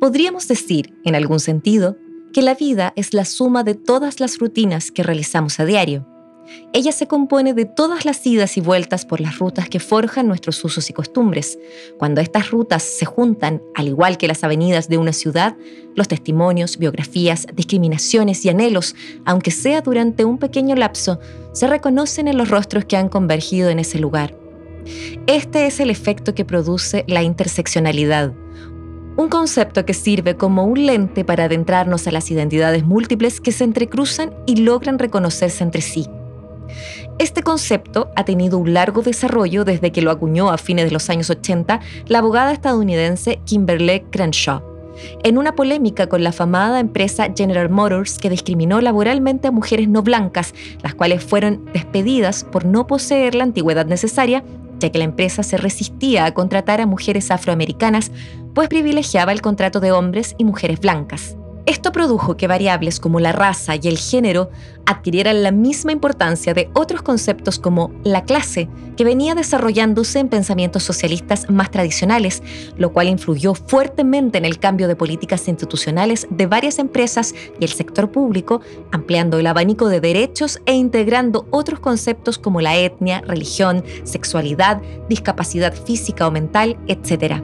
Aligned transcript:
Podríamos 0.00 0.48
decir, 0.48 0.94
en 1.04 1.14
algún 1.14 1.40
sentido, 1.40 1.98
que 2.32 2.40
la 2.40 2.54
vida 2.54 2.94
es 2.96 3.12
la 3.12 3.26
suma 3.26 3.64
de 3.64 3.74
todas 3.74 4.18
las 4.18 4.38
rutinas 4.38 4.90
que 4.90 5.02
realizamos 5.02 5.60
a 5.60 5.66
diario. 5.66 6.06
Ella 6.72 6.90
se 6.90 7.06
compone 7.06 7.52
de 7.52 7.66
todas 7.66 8.06
las 8.06 8.26
idas 8.26 8.56
y 8.56 8.62
vueltas 8.62 9.04
por 9.04 9.20
las 9.20 9.38
rutas 9.38 9.68
que 9.68 9.78
forjan 9.78 10.26
nuestros 10.26 10.64
usos 10.64 10.88
y 10.88 10.94
costumbres. 10.94 11.58
Cuando 11.98 12.22
estas 12.22 12.50
rutas 12.50 12.82
se 12.82 13.04
juntan, 13.04 13.62
al 13.74 13.88
igual 13.88 14.16
que 14.16 14.26
las 14.26 14.42
avenidas 14.42 14.88
de 14.88 14.96
una 14.96 15.12
ciudad, 15.12 15.54
los 15.94 16.08
testimonios, 16.08 16.78
biografías, 16.78 17.46
discriminaciones 17.54 18.42
y 18.46 18.48
anhelos, 18.48 18.96
aunque 19.26 19.50
sea 19.50 19.82
durante 19.82 20.24
un 20.24 20.38
pequeño 20.38 20.76
lapso, 20.76 21.20
se 21.52 21.66
reconocen 21.66 22.26
en 22.26 22.38
los 22.38 22.48
rostros 22.48 22.86
que 22.86 22.96
han 22.96 23.10
convergido 23.10 23.68
en 23.68 23.78
ese 23.78 23.98
lugar. 23.98 24.34
Este 25.26 25.66
es 25.66 25.78
el 25.78 25.90
efecto 25.90 26.34
que 26.34 26.46
produce 26.46 27.04
la 27.06 27.22
interseccionalidad, 27.22 28.32
un 29.20 29.28
concepto 29.28 29.84
que 29.84 29.92
sirve 29.92 30.36
como 30.36 30.64
un 30.64 30.86
lente 30.86 31.24
para 31.24 31.44
adentrarnos 31.44 32.06
a 32.06 32.10
las 32.10 32.30
identidades 32.30 32.84
múltiples 32.84 33.40
que 33.40 33.52
se 33.52 33.64
entrecruzan 33.64 34.32
y 34.46 34.56
logran 34.56 34.98
reconocerse 34.98 35.62
entre 35.62 35.82
sí. 35.82 36.06
Este 37.18 37.42
concepto 37.42 38.10
ha 38.16 38.24
tenido 38.24 38.56
un 38.56 38.72
largo 38.72 39.02
desarrollo 39.02 39.64
desde 39.64 39.92
que 39.92 40.00
lo 40.00 40.10
acuñó 40.10 40.50
a 40.50 40.56
fines 40.56 40.86
de 40.86 40.92
los 40.92 41.10
años 41.10 41.28
80 41.28 41.80
la 42.06 42.18
abogada 42.18 42.52
estadounidense 42.52 43.40
Kimberly 43.44 44.04
Crenshaw, 44.10 44.62
en 45.22 45.36
una 45.36 45.54
polémica 45.54 46.08
con 46.08 46.22
la 46.22 46.30
afamada 46.30 46.80
empresa 46.80 47.28
General 47.36 47.68
Motors 47.68 48.18
que 48.18 48.30
discriminó 48.30 48.80
laboralmente 48.80 49.48
a 49.48 49.52
mujeres 49.52 49.88
no 49.88 50.02
blancas, 50.02 50.54
las 50.82 50.94
cuales 50.94 51.22
fueron 51.22 51.66
despedidas 51.74 52.44
por 52.44 52.64
no 52.64 52.86
poseer 52.86 53.34
la 53.34 53.44
antigüedad 53.44 53.84
necesaria, 53.84 54.42
ya 54.80 54.90
que 54.90 54.98
la 54.98 55.04
empresa 55.04 55.42
se 55.42 55.56
resistía 55.56 56.24
a 56.24 56.34
contratar 56.34 56.80
a 56.80 56.86
mujeres 56.86 57.30
afroamericanas, 57.30 58.10
pues 58.54 58.68
privilegiaba 58.68 59.32
el 59.32 59.40
contrato 59.40 59.78
de 59.78 59.92
hombres 59.92 60.34
y 60.38 60.44
mujeres 60.44 60.80
blancas. 60.80 61.36
Esto 61.66 61.92
produjo 61.92 62.36
que 62.36 62.46
variables 62.46 63.00
como 63.00 63.20
la 63.20 63.32
raza 63.32 63.76
y 63.76 63.86
el 63.88 63.98
género 63.98 64.50
adquirieran 64.86 65.42
la 65.42 65.52
misma 65.52 65.92
importancia 65.92 66.54
de 66.54 66.68
otros 66.74 67.02
conceptos 67.02 67.58
como 67.58 67.92
la 68.02 68.24
clase, 68.24 68.68
que 68.96 69.04
venía 69.04 69.34
desarrollándose 69.34 70.18
en 70.18 70.28
pensamientos 70.28 70.82
socialistas 70.82 71.48
más 71.48 71.70
tradicionales, 71.70 72.42
lo 72.76 72.92
cual 72.92 73.08
influyó 73.08 73.54
fuertemente 73.54 74.38
en 74.38 74.44
el 74.44 74.58
cambio 74.58 74.88
de 74.88 74.96
políticas 74.96 75.46
institucionales 75.48 76.26
de 76.30 76.46
varias 76.46 76.78
empresas 76.78 77.34
y 77.60 77.64
el 77.64 77.70
sector 77.70 78.10
público, 78.10 78.62
ampliando 78.90 79.38
el 79.38 79.46
abanico 79.46 79.88
de 79.88 80.00
derechos 80.00 80.60
e 80.66 80.74
integrando 80.74 81.46
otros 81.50 81.78
conceptos 81.80 82.38
como 82.38 82.60
la 82.60 82.76
etnia, 82.76 83.20
religión, 83.20 83.84
sexualidad, 84.04 84.80
discapacidad 85.08 85.74
física 85.74 86.26
o 86.26 86.30
mental, 86.30 86.76
etc. 86.88 87.40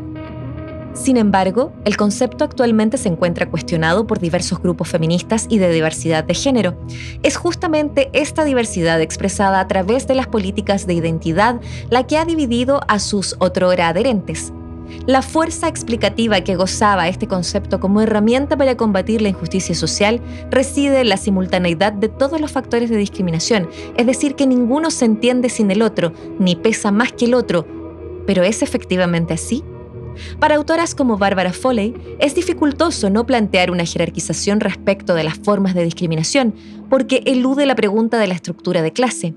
Sin 0.96 1.18
embargo, 1.18 1.72
el 1.84 1.96
concepto 1.96 2.42
actualmente 2.42 2.96
se 2.96 3.10
encuentra 3.10 3.50
cuestionado 3.50 4.06
por 4.06 4.18
diversos 4.18 4.60
grupos 4.62 4.88
feministas 4.88 5.46
y 5.50 5.58
de 5.58 5.70
diversidad 5.70 6.24
de 6.24 6.32
género. 6.32 6.74
Es 7.22 7.36
justamente 7.36 8.08
esta 8.14 8.44
diversidad 8.44 9.00
expresada 9.02 9.60
a 9.60 9.68
través 9.68 10.06
de 10.06 10.14
las 10.14 10.26
políticas 10.26 10.86
de 10.86 10.94
identidad 10.94 11.60
la 11.90 12.06
que 12.06 12.16
ha 12.16 12.24
dividido 12.24 12.80
a 12.88 12.98
sus 12.98 13.36
otrora 13.40 13.88
adherentes. 13.88 14.54
La 15.06 15.20
fuerza 15.20 15.68
explicativa 15.68 16.40
que 16.40 16.56
gozaba 16.56 17.08
este 17.08 17.26
concepto 17.26 17.78
como 17.78 18.00
herramienta 18.00 18.56
para 18.56 18.76
combatir 18.76 19.20
la 19.20 19.28
injusticia 19.28 19.74
social 19.74 20.20
reside 20.50 21.02
en 21.02 21.10
la 21.10 21.18
simultaneidad 21.18 21.92
de 21.92 22.08
todos 22.08 22.40
los 22.40 22.52
factores 22.52 22.88
de 22.88 22.96
discriminación, 22.96 23.68
es 23.96 24.06
decir, 24.06 24.34
que 24.34 24.46
ninguno 24.46 24.90
se 24.90 25.04
entiende 25.04 25.50
sin 25.50 25.70
el 25.70 25.82
otro, 25.82 26.12
ni 26.38 26.56
pesa 26.56 26.90
más 26.90 27.12
que 27.12 27.26
el 27.26 27.34
otro. 27.34 27.66
¿Pero 28.26 28.44
es 28.44 28.62
efectivamente 28.62 29.34
así? 29.34 29.62
Para 30.38 30.56
autoras 30.56 30.94
como 30.94 31.18
Barbara 31.18 31.52
Foley, 31.52 31.94
es 32.18 32.34
dificultoso 32.34 33.10
no 33.10 33.26
plantear 33.26 33.70
una 33.70 33.84
jerarquización 33.84 34.60
respecto 34.60 35.14
de 35.14 35.24
las 35.24 35.38
formas 35.38 35.74
de 35.74 35.84
discriminación, 35.84 36.54
porque 36.88 37.22
elude 37.26 37.66
la 37.66 37.74
pregunta 37.74 38.18
de 38.18 38.26
la 38.26 38.34
estructura 38.34 38.82
de 38.82 38.92
clase. 38.92 39.34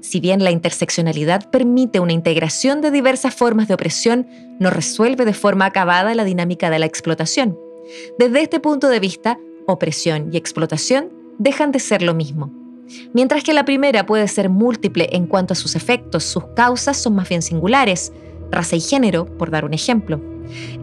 Si 0.00 0.20
bien 0.20 0.44
la 0.44 0.50
interseccionalidad 0.50 1.50
permite 1.50 2.00
una 2.00 2.12
integración 2.12 2.80
de 2.80 2.90
diversas 2.90 3.34
formas 3.34 3.68
de 3.68 3.74
opresión, 3.74 4.26
no 4.60 4.70
resuelve 4.70 5.24
de 5.24 5.34
forma 5.34 5.66
acabada 5.66 6.14
la 6.14 6.24
dinámica 6.24 6.70
de 6.70 6.78
la 6.78 6.86
explotación. 6.86 7.58
Desde 8.18 8.42
este 8.42 8.60
punto 8.60 8.88
de 8.88 9.00
vista, 9.00 9.38
opresión 9.66 10.30
y 10.32 10.36
explotación 10.36 11.12
dejan 11.38 11.72
de 11.72 11.80
ser 11.80 12.02
lo 12.02 12.14
mismo. 12.14 12.52
Mientras 13.12 13.42
que 13.42 13.52
la 13.52 13.64
primera 13.64 14.06
puede 14.06 14.28
ser 14.28 14.48
múltiple 14.48 15.08
en 15.12 15.26
cuanto 15.26 15.52
a 15.52 15.56
sus 15.56 15.74
efectos, 15.74 16.24
sus 16.24 16.44
causas 16.54 16.96
son 16.96 17.16
más 17.16 17.28
bien 17.28 17.42
singulares, 17.42 18.12
raza 18.50 18.76
y 18.76 18.80
género, 18.80 19.26
por 19.26 19.50
dar 19.50 19.64
un 19.64 19.74
ejemplo. 19.74 20.20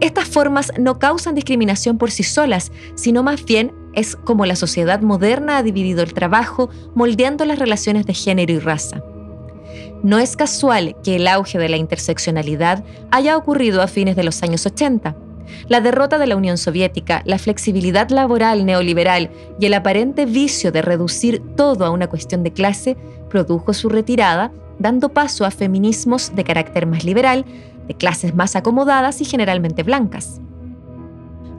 Estas 0.00 0.28
formas 0.28 0.72
no 0.78 0.98
causan 0.98 1.34
discriminación 1.34 1.98
por 1.98 2.10
sí 2.10 2.22
solas, 2.22 2.72
sino 2.94 3.22
más 3.22 3.44
bien 3.44 3.72
es 3.94 4.16
como 4.16 4.46
la 4.46 4.56
sociedad 4.56 5.00
moderna 5.00 5.58
ha 5.58 5.62
dividido 5.62 6.02
el 6.02 6.14
trabajo, 6.14 6.68
moldeando 6.94 7.44
las 7.44 7.58
relaciones 7.58 8.06
de 8.06 8.14
género 8.14 8.52
y 8.52 8.58
raza. 8.58 9.02
No 10.02 10.18
es 10.18 10.36
casual 10.36 10.96
que 11.02 11.16
el 11.16 11.26
auge 11.26 11.58
de 11.58 11.68
la 11.68 11.76
interseccionalidad 11.76 12.84
haya 13.10 13.36
ocurrido 13.36 13.80
a 13.80 13.86
fines 13.86 14.16
de 14.16 14.24
los 14.24 14.42
años 14.42 14.66
80. 14.66 15.16
La 15.68 15.80
derrota 15.80 16.18
de 16.18 16.26
la 16.26 16.36
Unión 16.36 16.58
Soviética, 16.58 17.22
la 17.24 17.38
flexibilidad 17.38 18.10
laboral 18.10 18.66
neoliberal 18.66 19.30
y 19.58 19.66
el 19.66 19.74
aparente 19.74 20.26
vicio 20.26 20.72
de 20.72 20.82
reducir 20.82 21.42
todo 21.56 21.86
a 21.86 21.90
una 21.90 22.08
cuestión 22.08 22.42
de 22.42 22.52
clase 22.52 22.96
produjo 23.30 23.72
su 23.72 23.88
retirada 23.88 24.52
dando 24.78 25.10
paso 25.10 25.44
a 25.44 25.50
feminismos 25.50 26.32
de 26.34 26.44
carácter 26.44 26.86
más 26.86 27.04
liberal, 27.04 27.44
de 27.86 27.94
clases 27.94 28.34
más 28.34 28.56
acomodadas 28.56 29.20
y 29.20 29.24
generalmente 29.24 29.82
blancas. 29.82 30.40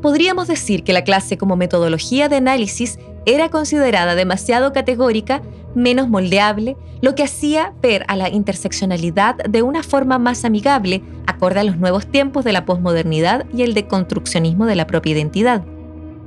Podríamos 0.02 0.48
decir 0.48 0.84
que 0.84 0.94
la 0.94 1.04
clase 1.04 1.38
como 1.38 1.56
metodología 1.56 2.30
de 2.30 2.36
análisis 2.36 3.00
era 3.26 3.50
considerada 3.50 4.16
demasiado 4.16 4.72
categórica, 4.72 5.42
menos 5.74 6.08
moldeable, 6.10 6.78
lo 7.02 7.16
que 7.16 7.24
hacía 7.24 7.74
ver 7.82 8.06
a 8.08 8.16
la 8.16 8.30
interseccionalidad 8.30 9.36
de 9.36 9.62
una 9.62 9.84
forma 9.84 10.20
más 10.20 10.46
amigable, 10.46 11.02
acorde 11.26 11.60
a 11.60 11.64
los 11.64 11.78
nuevos 11.78 12.06
tiempos 12.06 12.46
de 12.46 12.54
la 12.54 12.66
posmodernidad 12.66 13.46
y 13.52 13.64
el 13.64 13.74
deconstruccionismo 13.74 14.66
de 14.66 14.76
la 14.76 14.88
propia 14.88 15.14
identidad. 15.14 15.64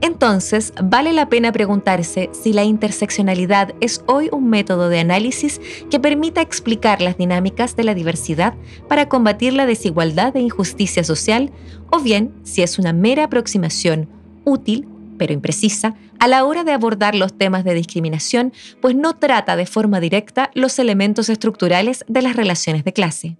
Entonces, 0.00 0.72
vale 0.82 1.12
la 1.12 1.28
pena 1.28 1.50
preguntarse 1.50 2.30
si 2.32 2.52
la 2.52 2.62
interseccionalidad 2.62 3.74
es 3.80 4.02
hoy 4.06 4.28
un 4.30 4.48
método 4.48 4.88
de 4.88 5.00
análisis 5.00 5.60
que 5.90 5.98
permita 5.98 6.40
explicar 6.40 7.02
las 7.02 7.16
dinámicas 7.16 7.74
de 7.74 7.84
la 7.84 7.94
diversidad 7.94 8.54
para 8.88 9.08
combatir 9.08 9.54
la 9.54 9.66
desigualdad 9.66 10.36
e 10.36 10.40
injusticia 10.40 11.02
social, 11.02 11.50
o 11.90 11.98
bien 11.98 12.32
si 12.44 12.62
es 12.62 12.78
una 12.78 12.92
mera 12.92 13.24
aproximación 13.24 14.08
útil, 14.44 14.86
pero 15.18 15.32
imprecisa, 15.32 15.96
a 16.20 16.28
la 16.28 16.44
hora 16.44 16.62
de 16.62 16.72
abordar 16.72 17.16
los 17.16 17.36
temas 17.36 17.64
de 17.64 17.74
discriminación, 17.74 18.52
pues 18.80 18.94
no 18.94 19.16
trata 19.16 19.56
de 19.56 19.66
forma 19.66 19.98
directa 19.98 20.50
los 20.54 20.78
elementos 20.78 21.28
estructurales 21.28 22.04
de 22.08 22.22
las 22.22 22.36
relaciones 22.36 22.84
de 22.84 22.92
clase. 22.92 23.36